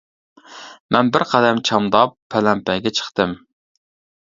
[0.95, 3.39] مەن بىر قەدەم چامداپ پەلەمپەيگە چىقتىم.